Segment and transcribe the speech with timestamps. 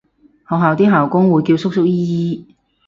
[0.49, 2.55] 學校啲校工會叫叔叔姨姨